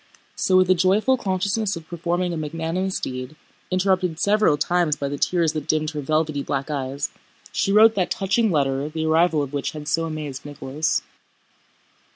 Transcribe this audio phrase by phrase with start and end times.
[0.35, 5.53] So with a joyful consciousness of performing a magnanimous deed—interrupted several times by the tears
[5.53, 9.87] that dimmed her velvety black eyes—she wrote that touching letter the arrival of which had
[9.87, 11.03] so amazed Nicholas.